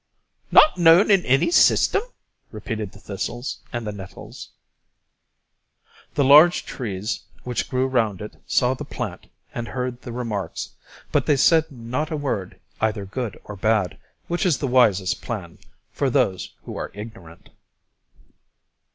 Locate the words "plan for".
15.21-16.09